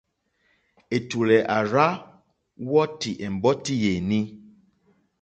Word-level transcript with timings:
Ɛ̀tùlɛ̀ 0.95 1.45
à 1.55 1.57
rzá 1.67 1.87
wɔ́tì 2.69 3.11
ɛ̀mbɔ́tí 3.25 3.73
yèní. 3.83 4.19